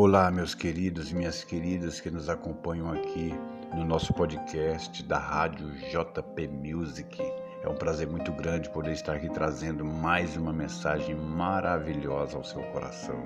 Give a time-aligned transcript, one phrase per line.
[0.00, 3.34] Olá, meus queridos e minhas queridas que nos acompanham aqui
[3.74, 7.20] no nosso podcast da Rádio JP Music.
[7.64, 12.62] É um prazer muito grande poder estar aqui trazendo mais uma mensagem maravilhosa ao seu
[12.70, 13.20] coração.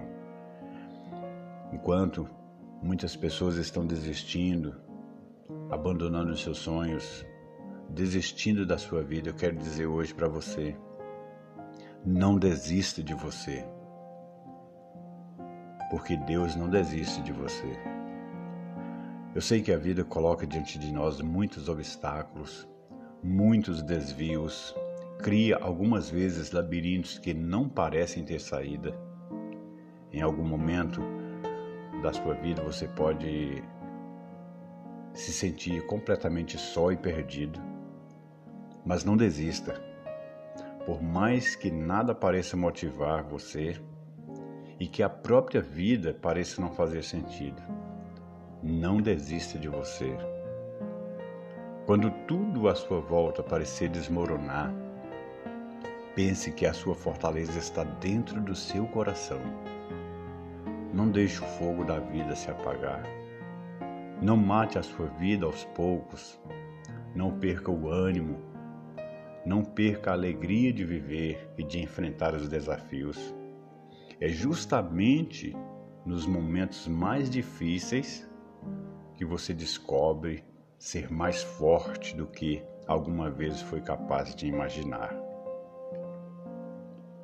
[1.71, 2.27] Enquanto
[2.83, 4.75] muitas pessoas estão desistindo,
[5.71, 7.23] abandonando seus sonhos,
[7.91, 10.75] desistindo da sua vida, eu quero dizer hoje para você:
[12.03, 13.63] não desista de você
[15.93, 17.79] porque Deus não desiste de você.
[19.35, 22.67] Eu sei que a vida coloca diante de nós muitos obstáculos,
[23.23, 24.75] muitos desvios,
[25.19, 28.99] cria algumas vezes labirintos que não parecem ter saída.
[30.11, 31.03] Em algum momento
[32.03, 33.63] da sua vida você pode
[35.13, 37.61] se sentir completamente só e perdido,
[38.83, 39.75] mas não desista.
[40.87, 43.79] Por mais que nada pareça motivar você,
[44.83, 47.63] e que a própria vida pareça não fazer sentido.
[48.61, 50.13] Não desista de você.
[51.87, 54.75] Quando tudo à sua volta parecer desmoronar,
[56.17, 59.39] pense que a sua fortaleza está dentro do seu coração.
[60.93, 63.05] Não deixe o fogo da vida se apagar.
[64.21, 66.41] Não mate a sua vida aos poucos.
[67.15, 68.37] Não perca o ânimo.
[69.47, 73.33] Não perca a alegria de viver e de enfrentar os desafios.
[74.23, 75.53] É justamente
[76.07, 78.25] nos momentos mais difíceis
[79.17, 80.45] que você descobre
[80.79, 85.13] ser mais forte do que alguma vez foi capaz de imaginar.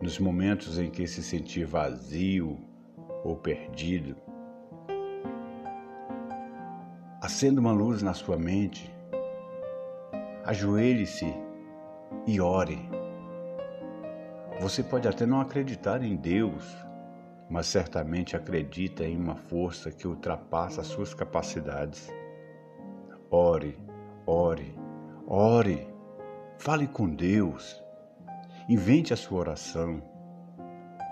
[0.03, 2.59] Nos momentos em que se sentir vazio
[3.23, 4.17] ou perdido,
[7.23, 8.93] acenda uma luz na sua mente,
[10.45, 11.33] ajoelhe-se
[12.27, 12.91] e ore.
[14.61, 16.88] Você pode até não acreditar em Deus,
[17.49, 22.13] mas certamente acredita em uma força que ultrapassa as suas capacidades.
[23.31, 23.79] Ore,
[24.27, 24.75] ore,
[25.27, 25.89] ore,
[26.59, 27.83] fale com Deus,
[28.69, 30.03] invente a sua oração,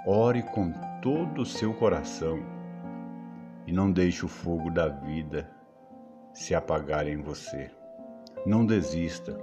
[0.06, 2.38] ore com todo o seu coração
[3.66, 5.50] e não deixe o fogo da vida
[6.34, 7.70] se apagar em você.
[8.44, 9.36] Não desista.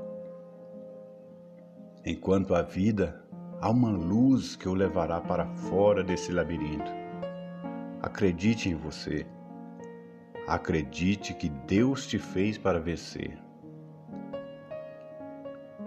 [2.06, 3.23] Enquanto a vida
[3.64, 6.92] Há uma luz que o levará para fora desse labirinto.
[8.02, 9.26] Acredite em você.
[10.46, 13.42] Acredite que Deus te fez para vencer.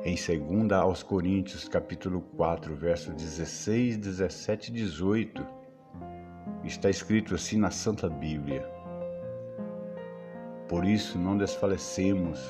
[0.03, 5.47] Em 2 aos Coríntios, capítulo 4, versos 16, 17 e 18,
[6.65, 8.66] está escrito assim na Santa Bíblia:
[10.66, 12.41] Por isso não desfalecemos,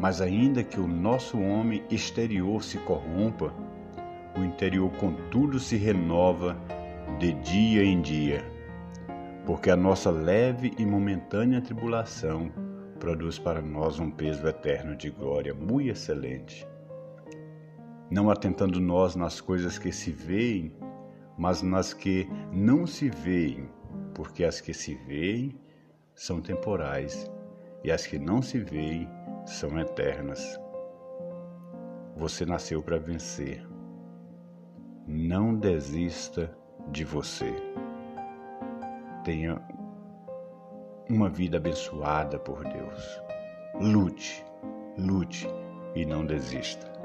[0.00, 3.54] mas ainda que o nosso homem exterior se corrompa,
[4.36, 6.56] o interior, contudo, se renova
[7.18, 8.44] de dia em dia,
[9.46, 12.50] porque a nossa leve e momentânea tribulação
[13.00, 16.66] produz para nós um peso eterno de glória muito excelente.
[18.10, 20.72] Não atentando nós nas coisas que se veem,
[21.38, 23.68] mas nas que não se veem,
[24.14, 25.58] porque as que se veem
[26.14, 27.30] são temporais
[27.82, 29.08] e as que não se veem
[29.44, 30.58] são eternas.
[32.16, 33.66] Você nasceu para vencer
[35.06, 36.50] não desista
[36.90, 37.54] de você.
[39.24, 39.60] Tenha
[41.08, 43.22] uma vida abençoada por Deus.
[43.80, 44.44] Lute,
[44.98, 45.46] lute
[45.94, 46.95] e não desista.